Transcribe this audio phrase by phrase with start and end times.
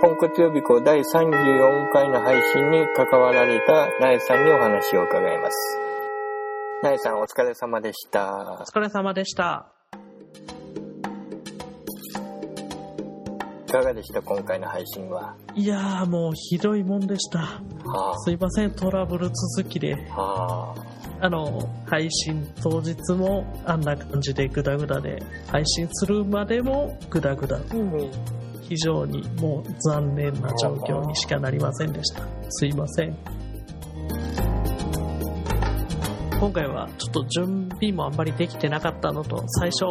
[0.00, 5.78] ポンコツ予備校第34回の配信に関わられたなえさんにお話を伺います。
[6.84, 8.60] なえさんお疲れ様でした。
[8.60, 9.66] お疲れ様でした。
[13.66, 14.22] いかがでした？
[14.22, 15.34] 今回の配信は。
[15.56, 17.60] いやーもうひどいもんでした。
[17.84, 19.96] はすいません、トラブル続きで。
[20.12, 20.74] あ、は
[21.20, 27.58] あ、あの、配信当日もあんな感じでグダグダで、配信するまでもグダグダ。
[28.68, 32.22] 非常にもう残念な状況にしかなりませんでした。
[32.50, 33.16] すいません。
[36.38, 39.86] 今回はちょっと準備もあんまりできてなかったのと、最初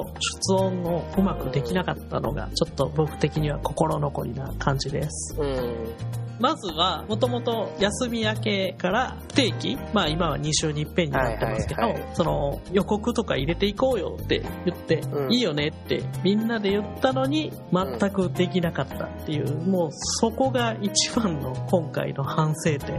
[0.47, 5.35] 出音をうまくできなかったのが、ちょっと僕的には心残りな感じです。
[5.37, 6.26] うん。
[6.39, 22.97] まずは、もともと休み明けから不定期、まあ今は2週に一遍になってますけど、はいはいはいその予告とか入れていこうよって言って、うんいいよねってみんなで言ったのに全くできなかったっていう、もうそこが一番の今回の反省点。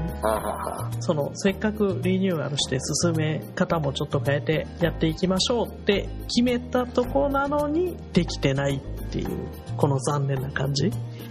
[1.00, 10.90] そのせっかくリニューアルして進め方もちょっと変えてやっていきましょうって決めたとこなのにできてないっていうこの残念な感じ。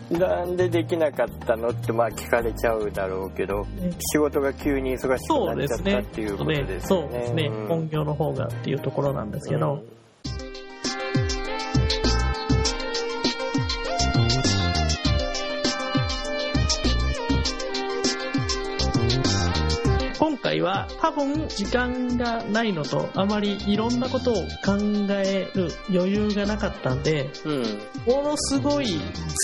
[0.09, 3.91] なんでできなかったのってまあ聞かれちゃうだろうけど、ね。
[4.13, 6.81] 仕事が急に忙しくなっちゃったっていうことですよね。
[6.81, 7.67] そうですね、うん。
[7.67, 9.96] 本業の方がっていうところなんですけど、今
[20.47, 24.77] 回は多分時間がないのとあまりいろんなことを考
[25.09, 27.57] える余裕がなかったんでうん。
[27.57, 27.63] うん。
[28.05, 28.87] ものすごい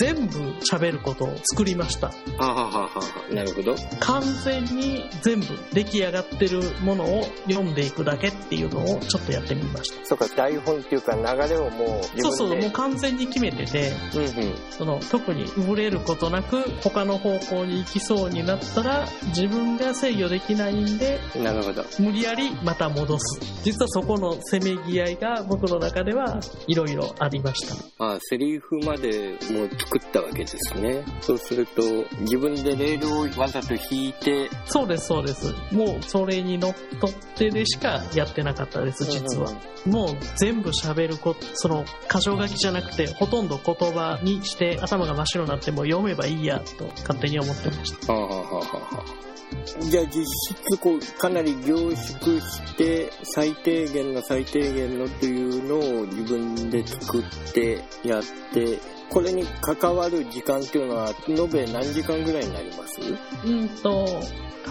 [0.00, 0.38] 全部
[0.70, 2.90] 喋ることを作りましたはあ、はあはあは
[3.30, 3.74] あ、なるほど。
[4.00, 12.22] 完全に全部出来上がってるものを読んでいくだけっていうのをちょっとやってみましたそうか、台本っていうか流れをもう。
[12.22, 14.54] そうそうもう完全に決めててうんうん。
[14.70, 21.84] その特にブレることなく他の方向に行きそうになったら自分が制御できないんでなるほど。
[21.98, 23.40] 無理やりまた戻す。
[23.62, 27.66] 実はそこのせめぎ合いが僕の中ではいろいろありまし
[27.98, 28.04] た。
[28.04, 31.04] あセリフまでもう作ったわけですね。
[31.20, 31.82] そうすると、
[32.20, 35.52] 自分でレールをわざと引いて、そうですそうです。
[35.72, 39.50] もうそれにのっとってでしかやってなかったです実は、
[39.86, 48.12] もう全部喋ること、その箇条書きじゃなくて、ほとんど言葉にして頭が真っ白になっても読めばいいやと勝手に思ってました。
[48.12, 49.33] はあはあはあはあ
[49.80, 58.22] じゃあ実質こうかなり凝縮して最低限の最低限のというのを自分で作ってやっ
[58.52, 58.78] て
[59.10, 63.00] これに関わる時間っていうのは延べ何時間ぐらいになります？
[63.46, 64.20] うんと、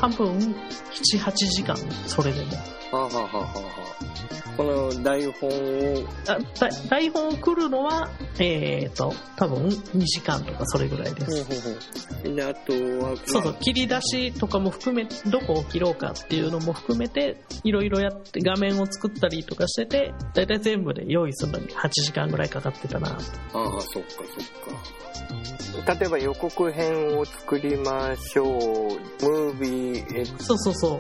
[0.04, 1.78] 多分7、8時間、
[2.08, 2.52] それでも。
[2.92, 12.26] はあはあはあはあこの台本をあだ台本を来るのは、えーと、多分2時間とかそれぐらいです。
[12.36, 23.10] であとはそうそう、切り出しとかも含め、どこを切ろうかっていうのも含めて、いろいろやって画面を作ったりとかしてて、だいたい全部で用意するのに8時間ぐらいかかってたな。
[23.10, 25.04] ああそっかそっか
[26.00, 31.00] 例えば予告編を作りましょうムービーえそうそうそう。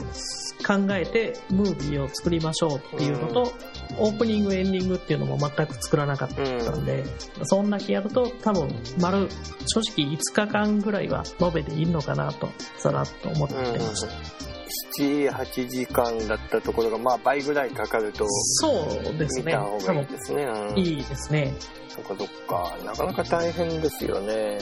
[0.64, 3.54] 考えて、ムービーを作りましょうっていうのと、
[3.98, 6.42] オープニング、エンディングっていうのも全く作らなかった
[6.76, 7.04] んで、
[7.44, 9.28] そんだけやると多分、丸、
[9.66, 13.64] 正直5日間ぐらいは延べていいのかなと、さらっと思ってま
[13.96, 14.02] し
[14.48, 14.53] た。
[15.00, 19.46] 78時間だったところがまあ倍ぐらいかかるとそうですね。
[19.46, 21.54] 見た方がいいですね、うん、いいですね。
[21.90, 22.78] そっかそっか。
[22.84, 24.58] なかなか大変ですよね。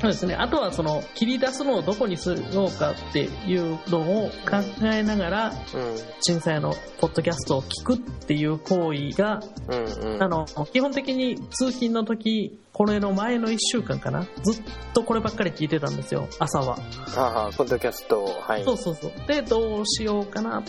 [0.00, 0.34] そうですね。
[0.34, 5.54] あとはその切り出すのをどこにするのかっていうのを考えながら、うん。
[6.22, 10.22] 震災のポッドキャストを聞くっていう行為が、うんうんうん。
[10.22, 14.64] あの、基本的に通勤の時、これの前の1週間かな、ずっ
[14.94, 16.78] とこればっかり聞いてたんですよ、朝は。
[17.14, 19.12] ああポッドキャストはいそうそうそう。
[19.28, 20.62] で、どうしようかな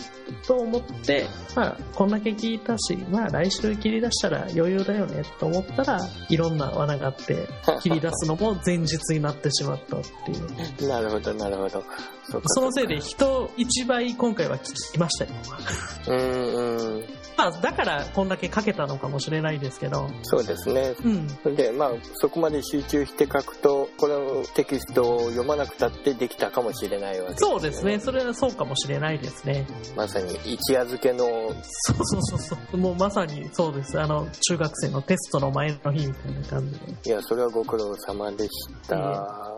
[0.46, 7.48] と思って、まあ、こんだけ聞いたし、まあ、来週切り出したら余裕だよねと思ったら、いろんな罠があって、
[7.80, 10.86] 切り出すのも前日になってしまったっていう。
[10.86, 11.82] なるほどなるほど
[12.44, 15.30] そのせいで人一倍今回は聞きましたよ。
[16.08, 16.54] うん
[16.96, 21.56] うんまあ、だからこんだけ書けたのかもしれないですけど、そうですねうん。
[21.56, 27.98] でまあそこまで集中して書くとこのテキストを読まなくたってできたかもしれないわけですよそうですね。
[28.00, 29.66] それはそうかもしれないですね。
[29.96, 32.76] まさに一夜漬けのそうそうそうそう。
[32.76, 34.00] もうまさにそうです。
[34.00, 37.10] あの、中学生のテストの前の日みたいな感じで。
[37.10, 38.50] いやそれはご苦労様でし
[38.88, 39.51] た、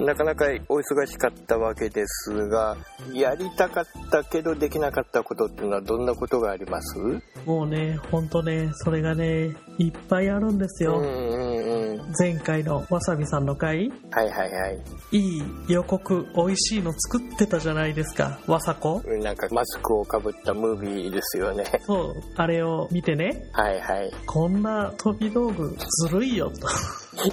[0.00, 2.76] なかなかお忙しかったわけですが
[3.12, 6.98] やりたかったけどできなかったことっていうのはどんなことがあります？
[7.44, 12.12] もうね本当ねそれがねいっぱいあるんですよ、うんうんうん。
[12.18, 13.90] 前回のわさびさんの回。
[14.10, 14.78] はいはいはい。
[15.12, 19.02] いい予告美味しいの作ってたじゃないですかわさこ。
[19.04, 21.64] なんかマスクをかぶったムービーですよね。
[21.86, 23.42] そうあれを見てね。
[23.52, 24.12] はいはい。
[24.26, 26.66] こんな飛び道具ずるいよと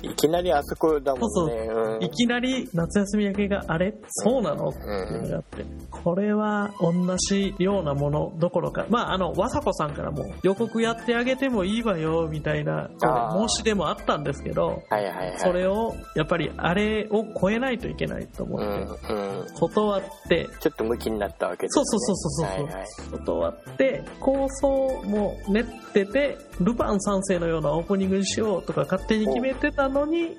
[0.02, 1.56] いきなりあそこだもんね。
[1.68, 2.04] うん。
[2.04, 3.94] いきなり夏休み明けがあれ？
[4.08, 4.70] そうなの？
[4.70, 5.66] っていうのがあって。
[5.92, 8.86] これは同じようなものどころか。
[8.90, 15.40] まああの和子さんからも予告やってあげてもいいわよみたいな申し出もあったんですけどはいはいはい。
[15.40, 19.46] それをやっぱりあれを超えないといけないと思うんってうん。
[19.54, 20.50] 断って。
[20.60, 21.84] ちょっとムキになったわけですね。
[21.86, 22.66] そうそうそうそうそう。
[22.66, 22.86] はいはい。
[23.12, 30.36] 断って構想も練っててルパン三世のようなオープニングにしようとか勝手に決めてたのに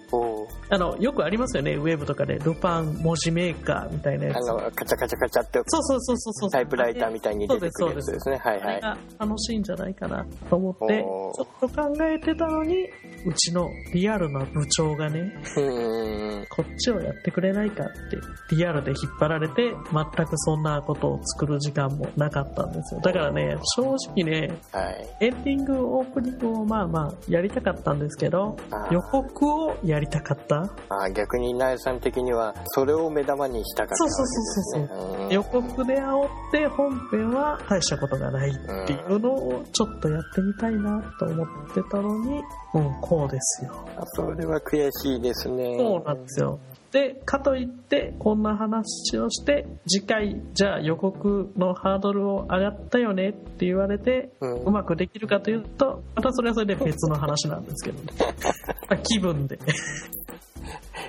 [0.70, 1.74] あのよくありますよね。
[1.74, 4.50] ウェブとかでルパン文字メーカーみたいなやつ。
[4.50, 6.50] あのカチャカチャカチャってそうそうそうそうそう。
[6.50, 8.36] タイプライターみたいに出てくるやつですね。
[8.38, 8.82] はいはい。
[9.18, 12.88] 楽しいんじゃないかなと思ってちょっと考えてたのに
[13.26, 16.46] うちのリアルな部長がねうん。
[16.50, 23.00] こっちをやってくれないかってリアルで引っ張られて全くそんなことを作る時間もなかったんですよ。
[23.00, 25.16] だからね正直ねはい。
[25.20, 28.56] エンディングオープニングをまあまあやりたかったんですけど
[28.90, 30.62] 予告をやりたかった？
[30.88, 34.88] あ逆にナエさん的にはそれを目玉にしたかったわけですね。
[34.88, 35.30] そううん。
[35.30, 42.42] 予告で煽って本編は大したことがないっていうのをちょっとやってみたいなと思ってたのに
[42.74, 43.72] うんこうですよ。
[44.14, 45.76] それは悔しいですね。
[45.78, 46.58] そうなんですよ
[46.92, 54.54] でかといってこんな話をして次回じゃあ予告のハードルを上がったよねって言われてうん。
[54.64, 58.02] うまくできるかというとまたそれはそれで別の話なんですけど。
[58.02, 58.12] ね
[58.88, 59.58] まあ気分で。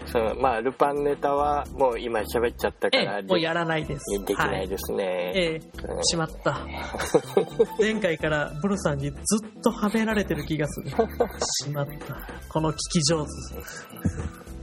[0.07, 4.23] そのまあルパンネタはもう今喋っちゃったかえらえもうやらないです。
[4.25, 6.03] できないですね、ええうん。
[6.03, 6.59] しまった。
[7.79, 10.89] 前回からブルさんにずっとはめられてる気がする。
[10.89, 10.95] し
[11.71, 12.17] まった。
[12.49, 14.56] この聞き上手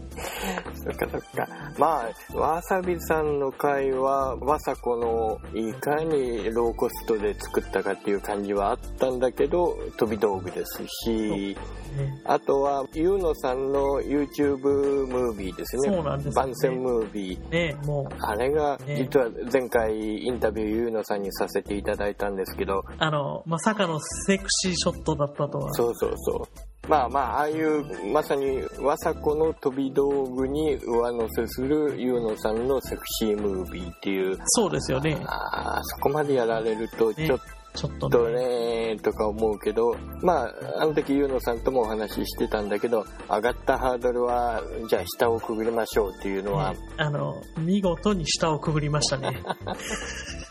[0.85, 1.49] そっかそっか。
[1.79, 2.05] ま
[2.35, 11.57] あわさびさんの回はわさこのいかにローコストで作ったかっていう感じはあったんだけど飛び道具ですし
[11.97, 12.21] ね。
[12.25, 15.89] あとはゆうのさんの YouTube ムービーですね。
[15.89, 16.35] そうなんですよね。
[16.35, 17.49] 番宣ムービー。
[17.51, 18.15] ねもう。
[18.21, 18.97] あれがね。
[18.97, 22.83] 実は前回インタビューゆうのさんにさせていただいたんですけど。
[22.99, 25.73] あのまさかのセクシーショットだったとは。
[25.75, 34.39] そうそうそうまあまあああいうまさにわさこの飛び道具に上乗せするゆうのさんのセクシームービーっていう。
[34.47, 35.19] そうですよね。
[35.27, 37.41] あーそこまでやられるとねちょっ
[37.75, 49.43] ちょっととねねとか思うけどまああの時ゆうのさんともお話ししてたんだけど上がったハードルはじゃあ下をくぐりましょうっていうのは、ねあの見事に下をくぐりましたね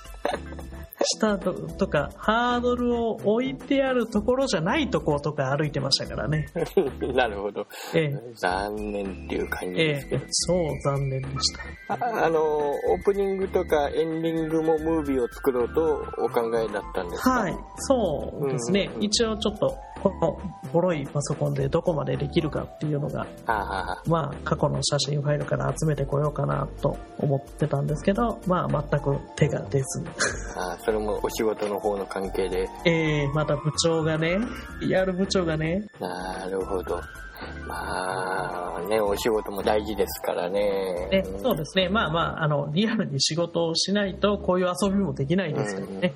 [1.04, 6.48] 下ととかハードルを置いてあるところじゃないところとか歩いてましたからね。
[7.14, 7.66] なるほど。
[7.94, 8.12] ええ。
[8.36, 10.24] 残念っていう感じえですけど。
[10.24, 11.54] え、そう残念でし
[11.88, 11.94] た。
[11.96, 17.30] ああのオープニングとかエンディングもムービーを作ろうとお考えだったんですか？
[17.32, 18.90] はい、そうですね。
[18.96, 19.04] うん。
[19.04, 20.38] 一応ちょっと、この
[20.74, 23.26] ボロいパソコンでどこまでできるかっていうのが、
[24.06, 30.04] まあ、過去の写真ファイルから集めてこようかなと思ってたんですけど、まあ、全く手が出ず。
[30.58, 34.38] ああそれもお仕事の方の関係でえー、また部長がね、
[34.82, 37.02] PR 部長がね、なるほど
[37.68, 41.90] まあねお仕事も大事ですからねね、そうですね。
[41.90, 46.14] まあまあ、あの、リアルに仕事をしないと、こういう遊びもできないですからね。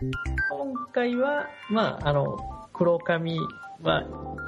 [0.00, 2.38] 今回は、まあ、あの、
[2.72, 3.38] 黒髪
[3.82, 4.04] は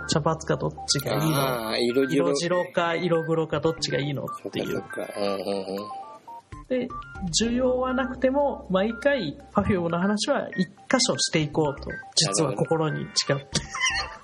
[0.09, 1.77] 茶髪かどっちがいいの？
[1.79, 2.27] 色白。
[2.29, 4.25] 色白か色黒かどっちがいいの？
[4.25, 4.83] っていう。
[6.69, 6.87] で
[7.37, 11.91] 需要はなくても毎回 Perfume の話は一箇所していこうと。
[12.15, 13.45] 実は心に誓って。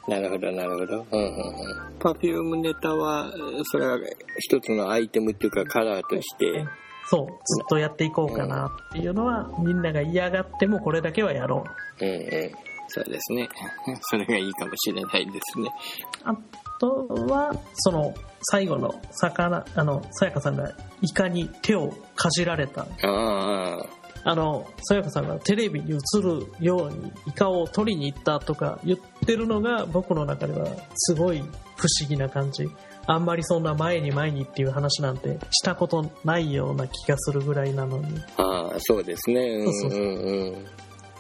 [0.07, 1.07] なるほどなるほど。
[1.11, 1.99] うんうんうん。
[1.99, 3.33] パフュームネタは
[3.73, 3.99] それは
[4.39, 6.65] 一つのアイテムっていうかカラーとして
[7.09, 11.65] そうずっとやっていこうかなっていうのはみんなが嫌がってもこれだけはやろ
[12.01, 12.05] う。
[12.05, 12.51] うんうん。
[12.89, 13.49] そうですね。
[14.03, 15.71] それがいいかもしれないですね。
[16.25, 16.35] あ
[16.79, 20.73] とはその最後の魚あのさやかさんが
[21.03, 22.83] イカに手をかじられた。
[22.83, 31.39] あああのさやかさんがテレビに映るようにイカを取りに行ったとか言ってるのが僕の中ではすごい
[31.77, 32.69] 不思議な感じ
[33.07, 38.07] あんまりそんな前に前にっていう話なんてしたことないような気がするぐらいなのに。
[38.37, 39.41] ああ、そうですね。
[39.41, 40.67] うんそうそううんうん。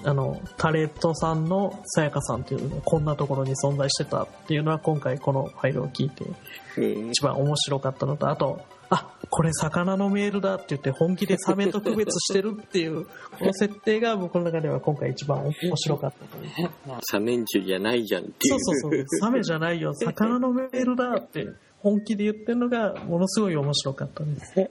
[0.04, 6.24] あの、タレットさんのさやかさんっていうのがこんなところに存在してたっていうのは今回このファイルを聞いて
[6.76, 13.10] うん一番面白かったのと、あと、あ、これ魚のメールだって言って本気でサメと区別してるっていう、こ
[13.46, 16.70] の設定が僕の中では今回一番面白かったという。
[17.02, 18.60] サメンチュじゃないじゃんっていう。
[18.60, 21.46] そうそうそう、サメじゃないよ、魚のメールだって
[21.86, 24.58] 本気で言ってるのがものすごい面白かったです。
[24.58, 24.68] え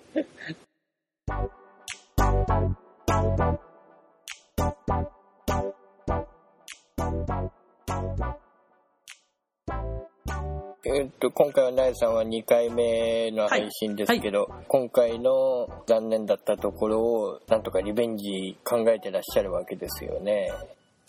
[11.06, 20.52] っと、今回はナイさんは2回目の配信ですけど、今回の残念だったところをなんとかリベンジ考えてらっしゃるわけですよね。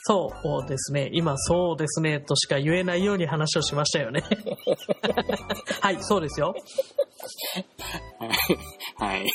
[0.09, 0.31] そ
[0.65, 1.11] うですね。
[1.13, 4.23] 今、そうですね、としか言えないように話をしましたよね。
[5.83, 6.55] はい、そうですよ。
[8.99, 9.27] はい。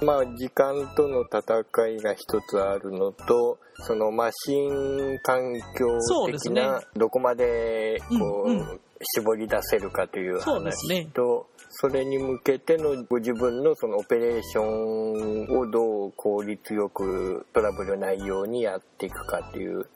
[0.00, 8.80] まあ、時間との戦いが一つあるのと、そのマシン環境的な、どこまでこう、うんうん
[9.14, 19.86] 絞り出せるかという話と、それに向けてのご自分のそのオペレーションをどう効率よくトラブルないようにやっていくかっていう、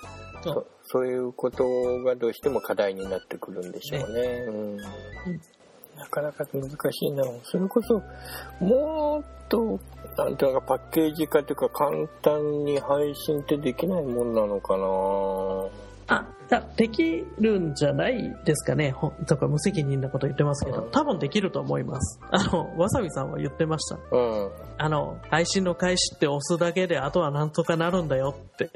[0.43, 1.65] そそういうこと
[2.05, 4.21] がどうしても課題になってくるんでしょうね。
[4.49, 4.77] うん
[6.01, 7.25] なかなか難しいな。
[7.45, 8.03] それこそ、
[8.65, 9.79] もっと、
[10.17, 14.85] なんていうのか、パッケージ化というか、簡単に配信ってできないもんなのかな
[16.11, 18.95] あ、じゃできるんじゃないですかね。
[19.29, 22.19] とか無責任なこと言ってますけど、多分できると思います。
[22.33, 23.97] あの、わさびさんは言ってました。
[24.11, 24.51] うん。
[24.77, 28.71] あの、配信の開始って押すだけで、あとはなんとかなるんだよって。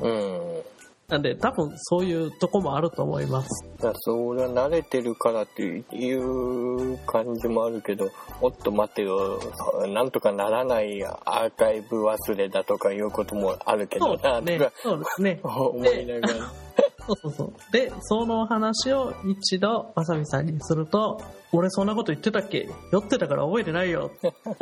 [0.00, 0.62] うん。
[1.08, 3.48] なんで、多分そういうとこもあると思います。
[3.80, 9.40] だそれは慣れてるからっていう感じもあるけど、もっと待てよ、
[9.88, 14.72] なんとかならないアーカイブ忘れだとかいうこともあるけそうどな、ですねとか。
[14.82, 15.40] そうですね。
[15.44, 16.65] 思いながら。
[17.06, 17.72] そうそうそう。
[17.72, 21.20] で、その話を一度、わさびさんにすると、
[21.52, 22.68] 俺そんなこと言ってたっけ？
[22.92, 24.10] 酔ってたから覚えてないよ。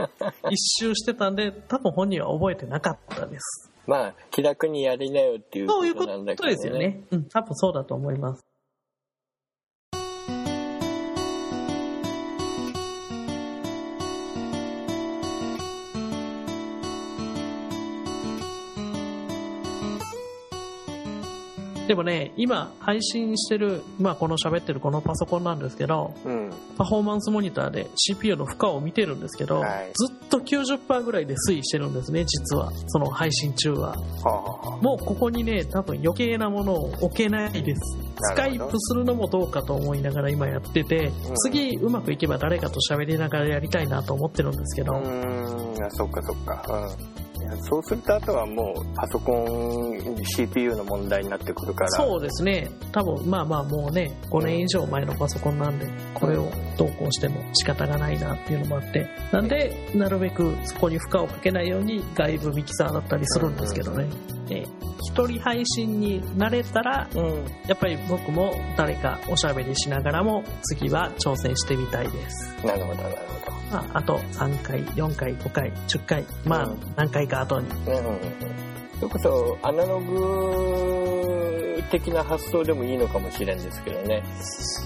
[0.51, 3.71] 一周してたんで、多分本人は覚えてなかったです。
[3.87, 6.55] まあ、気楽にやりなよっていうこそういうことなんだけど、ね。
[6.57, 7.05] とですよね。
[7.11, 8.45] うん、多分そうだと思います。
[21.87, 26.51] でもね、今配信してる、まあこの喋ってるこのパソコンなんですけど、うん。
[26.79, 32.73] パフォーマンスモニターで CPU の負荷を見てるんですけど、はいずっと90%ぐらいで推移してるんですね、実は。
[32.87, 33.91] その配信中は。
[33.91, 37.81] はもうここにね、多分余計なものを置けないです。
[38.17, 44.99] スカイプするのもどうかと思いながら今やってて、うん次うまくいけば誰かと喋りながらやりたいなと思ってるんですけど、あ。
[44.99, 46.65] うーん、あそっかそっか。
[46.69, 47.34] うん。
[47.63, 51.91] そうするとあとはもうパソコン CPU の問題になってくるから。
[51.91, 52.71] そうですね。
[52.93, 64.07] 多分、まあまあもうね、5年以上前のパソコンなんで、これをどうこうしても仕方がないなっていうのもあって、なんで、なるべくそこに負荷をかけないように外部ミキサーだったりするんですけどね。
[64.45, 64.67] で
[65.07, 67.45] 一人配信に慣れたら、うん。
[67.67, 72.55] やっぱり僕も誰かおしゃべりしながらも次は挑戦してみたいです。
[72.65, 73.17] なるほど、なる
[73.71, 77.69] まあ、あと3回、4回、5回、10回、まあうん何回か後に。
[77.85, 77.99] ほど。
[77.99, 78.74] うん。
[79.01, 81.35] それこそアナログ
[81.91, 84.23] 的な発想でもいいのかもしれんですけどね。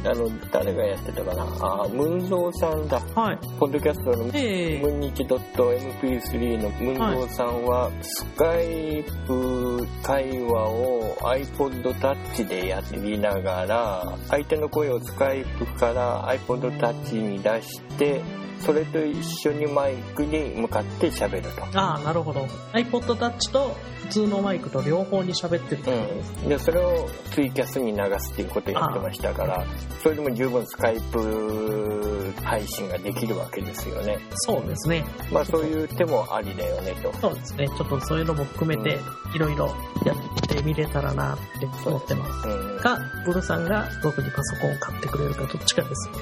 [0.05, 1.43] あの、誰がやってたかな。
[1.43, 3.01] あー、ムンゾーさんだ。
[3.15, 3.39] はい。
[3.59, 18.23] ポッドキャストのええムンニチ .mp3 のムンゾーさんは、スカイプ会話を iPod Touch でやりながら、相手の声をスカイプから iPod Touch に出して、
[18.61, 21.65] それと一緒にマイクに向かって喋ると。
[21.79, 22.41] ああ、なるほど。
[22.73, 26.15] iPod Touch と普通のマイクと両方に喋ってるってこと？
[26.15, 26.33] です。
[26.43, 29.65] うん、でそれをツイキャスに流すっていうことをやってましたから
[30.03, 35.05] それでも十分スカイプ配信ができるわけですよねそうですね。
[35.31, 37.69] まあそういう手もありだよねとそうですね。
[37.69, 38.99] ちょっとそういうのも含めて、
[39.35, 39.67] いろいろ
[40.05, 40.17] やっ
[40.49, 42.49] てみれたらなって思ってます。
[42.49, 46.15] うん、あか、ブルさんが僕にパソコンを買ってくれるかどっちかですね。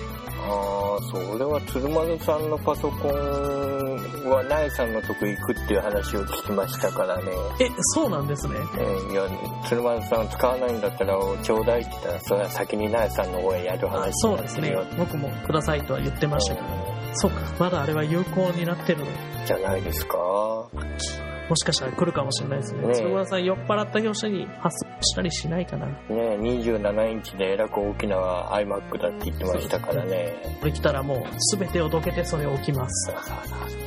[0.49, 8.55] あそれは鶴丸さんのパソコンは苗さんのとこ行くっていう話を聞きましたからねえ、そうなんですね。
[8.79, 9.29] えーいや
[9.69, 14.75] 鶴丸さん使わないんだったらちょうだいって言ったらそれは先に苗さんの方へやるあ話そうですね。
[14.99, 16.67] 僕もくださいとは言ってましたけど。
[17.15, 19.07] そうか、まだあれは有効になってるの。
[19.47, 20.17] じゃないですか
[21.49, 22.89] もしかしたら来るかもしれないですね。
[22.89, 25.87] ね鶴村さん酔っ払った業者に発送したりしないかな。
[25.87, 28.17] ね27インチでえらく大きな
[28.53, 30.35] iMac だって言ってましたからね。
[30.61, 33.13] これ来たらもう全てをどけてそれを置きます。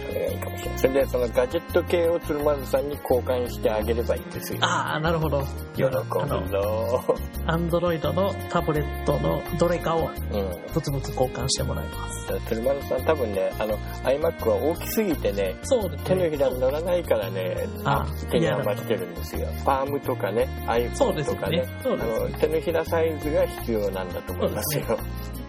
[0.10, 0.80] それがいいかもしれない。
[0.80, 4.60] それでそのガジェット系を鶴丸さんに交換してあげればいいんですよ。
[4.62, 5.44] ああ、なるほど。
[5.76, 7.16] 喜ぶあの、ぞ。
[7.46, 10.74] アンドロイドのタブレットのどれかをうん。
[10.74, 12.40] ブツブツ交換してもらいます。
[12.48, 19.48] 鶴丸さん多分ね、あの iMac は大きすぎてね、そう手のひらに乗らないからね、あ手に余してるんですよ。
[19.66, 21.66] パームとかね、iPhone とかね。。
[21.82, 24.84] そうであの手のひらサイズが必要なんだと思いますよ。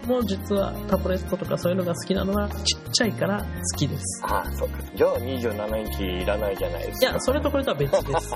[0.01, 0.09] す。
[0.09, 4.23] もう実はタブレットとかそういうのが好きなのはちっちゃいから好きです。
[4.25, 4.79] ああ、そうか。
[4.95, 7.11] じゃあ27インチいらないじゃないですか。
[7.11, 8.33] いや、それとこれとは別です。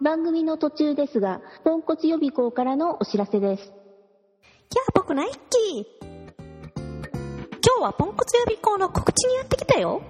[0.00, 3.72] 番組の途中ですが、ポンコツ予備校からのお知らせです。
[4.70, 5.84] キャー僕ナイッキー
[7.64, 10.02] 今日はポンコツ予備校の告知にやってきたよ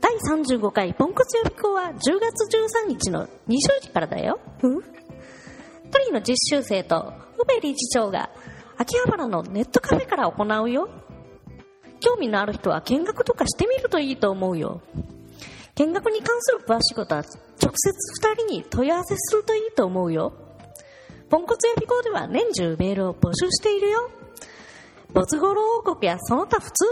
[0.00, 3.28] 第35回ポンコツ予備校は10月13日の20
[3.82, 4.80] 時からだようん
[5.96, 8.28] トリの実習生と宇部理事長が
[8.76, 10.90] 秋葉原のネットカフェから行うよ
[12.00, 14.82] 興味のある人は見学とかしてみるといいと思うよ
[15.74, 17.32] 見学に関する詳しいことは直
[17.74, 20.34] 接2人に問い合わせするといいと思うよ
[21.30, 24.10] ポンコツ予備校では年中メールを募集しているよ。
[25.12, 26.84] 没語呂王国やその他普通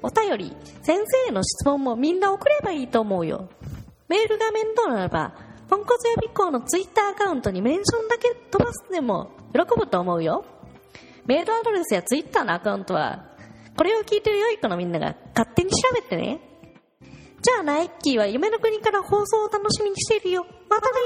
[0.00, 3.48] のお便り、先生への質問もみんな送ればいいと思うよ。
[4.08, 5.34] メールが面倒ならば、
[5.68, 10.44] ポンコツ予備校のツイッターアカウントにメンションだけ飛ばすでも喜ぶと思うよ。
[11.26, 13.24] メールアドレスやツイッターのアカウントは、
[13.76, 16.40] これを聞いてる良い子のみんなが勝手に調べてね。
[17.00, 20.46] じゃあナイッキーは夢の国から放送を楽しみにしているよ。
[20.68, 20.96] またね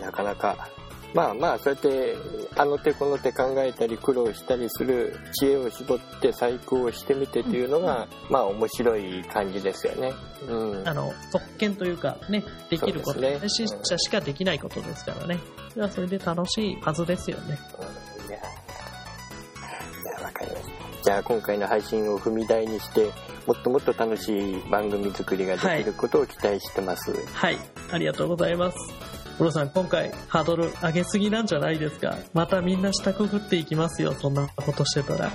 [0.00, 0.81] なかなか。
[1.14, 2.16] まあまあ、そうやって、
[2.56, 10.12] あの手この手考えたり苦労したりする知恵を絞って細工をしてみてっていうのが、まあ面白い感じですよね。
[10.48, 10.88] うん。
[10.88, 15.38] あの、特権というかね、できること、ね初心者しかできないことですからね。
[15.70, 17.58] それはそれで楽しいはずですよね。
[17.78, 21.02] うんいや、わかりました。
[21.02, 23.10] じゃあ今回の配信を踏み台にして、
[23.46, 27.12] もっともっと楽しい番組作りができることを期待してます。
[27.34, 27.58] はい、
[27.90, 29.11] ありがとうございます。
[29.38, 32.16] プロさん、今回ハードル上げすぎなんじゃないですか？
[32.32, 35.30] またみんな下くぐっていきますよ、そんなことしてたら。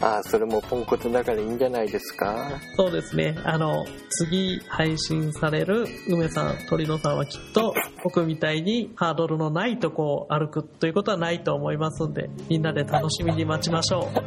[0.00, 2.50] ああ、それもポンコツだからいいんじゃないですか？
[2.76, 3.36] そうですね。
[3.44, 14.18] あの、次配信される梅さん、鳥野さんはきっと僕みたいにハードルのないとこを歩くということはないと思いますんで、みんなで楽しみに待ちましょう。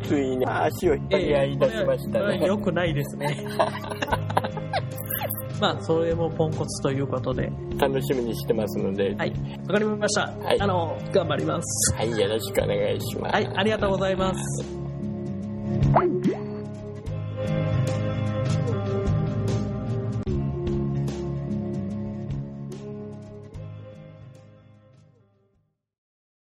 [0.06, 2.24] ついに足を引っ張り合い出しましたね。
[2.24, 3.44] これは良くないですね。
[5.60, 7.52] まあ、それもポンコツということで。
[7.78, 9.32] 楽しみにしてますので、はい。
[9.66, 10.32] わかりました。
[10.42, 11.94] はいあの、頑張ります。
[11.94, 13.34] はい、よろしくお願いします。
[13.34, 14.40] はい、ありがとうございます。